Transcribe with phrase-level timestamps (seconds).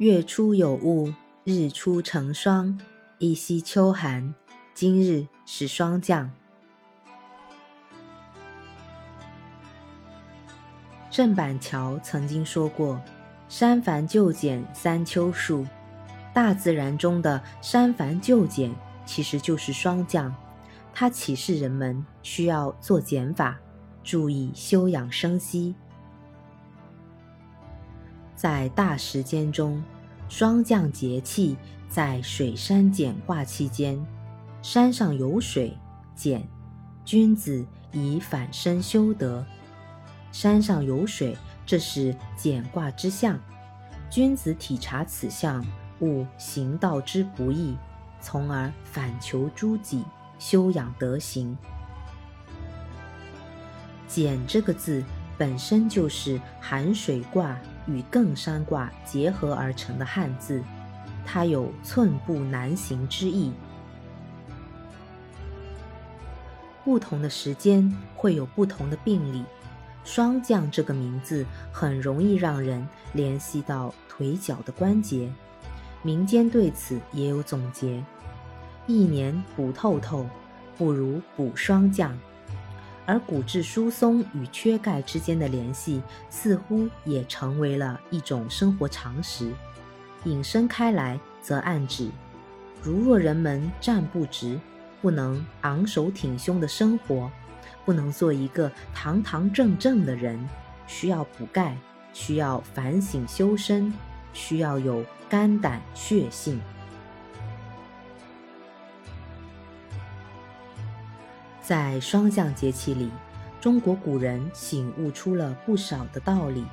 [0.00, 1.12] 月出有雾，
[1.44, 2.80] 日出成霜。
[3.18, 4.34] 一夕秋寒，
[4.72, 6.30] 今日是霜降。
[11.10, 12.98] 郑板桥曾经说过
[13.50, 15.66] ：“删繁就简三秋树。”
[16.32, 18.74] 大自然中的删繁就简，
[19.04, 20.34] 其实就是霜降。
[20.94, 23.58] 它启示人们需要做减法，
[24.02, 25.74] 注意休养生息。
[28.40, 29.82] 在大时间中。
[30.30, 31.58] 霜降节气
[31.90, 34.02] 在水山简卦期间，
[34.62, 35.76] 山上有水，
[36.14, 36.48] 简，
[37.04, 39.44] 君子以反身修德。
[40.32, 41.36] 山上有水，
[41.66, 43.38] 这是简卦之象。
[44.08, 45.62] 君子体察此象，
[45.98, 47.76] 悟行道之不易，
[48.22, 50.02] 从而反求诸己，
[50.38, 51.54] 修养德行。
[54.08, 55.04] 简这个字
[55.36, 57.54] 本身就是寒水卦。
[57.92, 60.62] 与艮山卦结合而成的汉字，
[61.26, 63.52] 它有寸步难行之意。
[66.84, 69.44] 不同的时间会有不同的病理，
[70.04, 75.30] 霜降这个名字很容易让人联系到腿脚的关节。
[76.02, 78.02] 民间对此也有总结：
[78.86, 80.26] 一年补透透，
[80.78, 82.18] 不如补霜降。
[83.10, 89.52] 而骨质疏松与缺钙之间的联系，似乎也成为了一种生活常识。
[90.22, 92.08] 引申开来，则暗指：
[92.80, 94.60] 如若人们站不直，
[95.02, 97.28] 不能昂首挺胸的生活，
[97.84, 100.38] 不能做一个堂堂正正的人，
[100.86, 101.76] 需要补钙，
[102.12, 103.92] 需要反省修身，
[104.32, 106.60] 需要有肝胆血性。
[111.62, 113.10] 在霜降节气里，
[113.60, 116.62] 中国古人醒悟出了不少的道理。《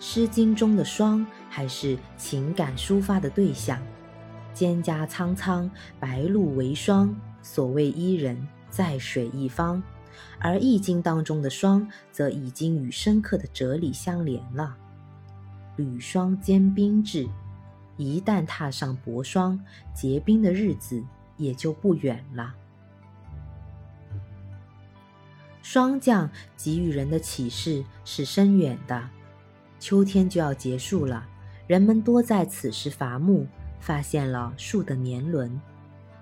[0.00, 3.80] 诗经》中的霜还是情感抒发的对象
[4.54, 9.82] ，“蒹葭苍苍，白露为霜”，所谓伊人，在水一方；
[10.38, 14.76] 而《易经》当中的霜，则已经与深刻的哲理相连了。
[15.76, 17.28] 履霜坚冰至，
[17.96, 19.60] 一旦踏上薄霜
[19.94, 21.04] 结冰的日子，
[21.36, 22.54] 也就不远了。
[25.62, 29.08] 霜降给予人的启示是深远的。
[29.78, 31.26] 秋天就要结束了，
[31.66, 33.46] 人们多在此时伐木，
[33.78, 35.60] 发现了树的年轮。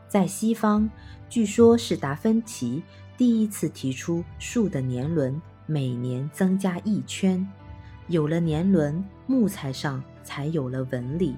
[0.08, 0.88] 在西方，
[1.28, 2.82] 据说是达芬奇
[3.16, 7.46] 第一次提出树的年轮每年增加一圈。
[8.08, 11.34] 有了年轮，木材上才有了纹理，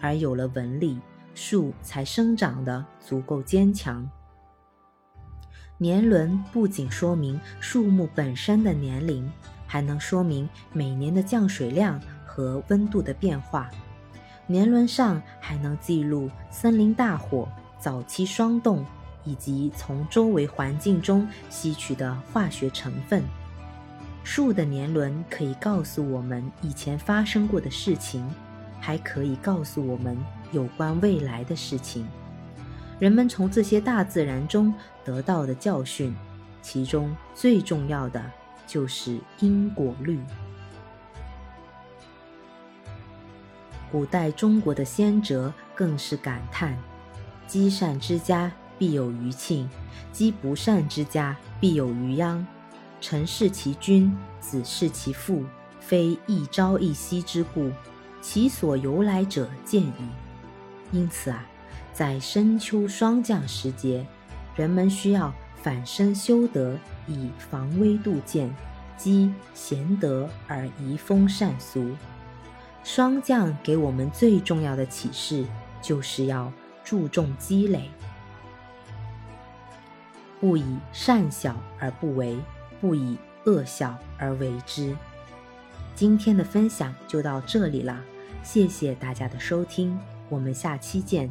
[0.00, 0.98] 而有了纹理，
[1.34, 4.08] 树才生长得足够坚强。
[5.80, 9.30] 年轮不仅说明树木本身的年龄，
[9.64, 13.70] 还能说明每年的降水量和温度的变化。
[14.48, 18.84] 年轮上还能记录森林大火、早期霜冻
[19.22, 23.22] 以及从周围环境中吸取的化学成分。
[24.24, 28.28] 树的年轮可以告诉我们以前发生过的事情，
[28.80, 30.18] 还可以告诉我们
[30.50, 32.04] 有关未来的事情。
[32.98, 36.14] 人们从这些大自然中得到的教训，
[36.60, 38.20] 其中最重要的
[38.66, 40.18] 就是因果律。
[43.92, 46.76] 古代中国的先哲更是感叹
[47.46, 49.70] ：“积善之家必有余庆，
[50.12, 52.44] 积不善之家必有余殃。
[53.00, 55.44] 臣弑其君，子弑其父，
[55.78, 57.70] 非一朝一夕之故，
[58.20, 59.94] 其所由来者见矣。”
[60.90, 61.46] 因此啊。
[61.98, 64.06] 在深秋霜降时节，
[64.54, 66.78] 人们需要反身修德，
[67.08, 68.48] 以防微杜渐，
[68.96, 71.90] 积贤德而移风善俗。
[72.84, 75.44] 霜降给我们最重要的启示，
[75.82, 76.52] 就是要
[76.84, 77.90] 注重积累，
[80.38, 82.38] 不以善小而不为，
[82.80, 84.94] 不以恶小而为之。
[85.96, 88.00] 今天的分享就到这里了，
[88.44, 89.98] 谢谢大家的收听，
[90.28, 91.28] 我们下期见。